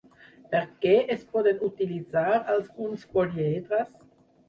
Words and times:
Per 0.55 0.61
què 0.85 0.93
es 1.17 1.27
poden 1.35 1.63
utilitzar 1.69 2.25
alguns 2.57 3.09
políedres? 3.17 3.97